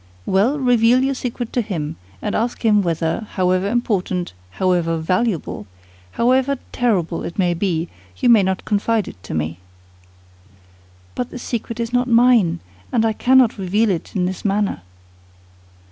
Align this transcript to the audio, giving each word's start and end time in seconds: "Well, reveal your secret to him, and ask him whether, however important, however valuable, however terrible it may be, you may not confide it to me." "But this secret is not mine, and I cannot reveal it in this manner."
"Well, 0.25 0.57
reveal 0.57 1.03
your 1.03 1.13
secret 1.13 1.53
to 1.53 1.61
him, 1.61 1.95
and 2.23 2.33
ask 2.33 2.65
him 2.65 2.81
whether, 2.81 3.27
however 3.33 3.69
important, 3.69 4.33
however 4.57 4.97
valuable, 4.97 5.67
however 6.13 6.57
terrible 6.71 7.21
it 7.23 7.37
may 7.37 7.53
be, 7.53 7.87
you 8.17 8.27
may 8.27 8.41
not 8.41 8.65
confide 8.65 9.07
it 9.07 9.21
to 9.21 9.35
me." 9.35 9.59
"But 11.13 11.29
this 11.29 11.43
secret 11.43 11.79
is 11.79 11.93
not 11.93 12.07
mine, 12.07 12.61
and 12.91 13.05
I 13.05 13.13
cannot 13.13 13.59
reveal 13.59 13.91
it 13.91 14.15
in 14.15 14.25
this 14.25 14.43
manner." 14.43 14.81